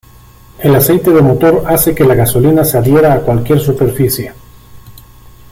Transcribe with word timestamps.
El 0.57 0.73
aceite 0.75 1.11
de 1.11 1.21
motor 1.21 1.63
hace 1.67 1.93
que 1.93 2.03
la 2.03 2.15
gasolina 2.15 2.65
se 2.65 2.75
adhiera 2.75 3.13
a 3.13 3.19
cualquier 3.19 3.59
superficie. 3.59 4.33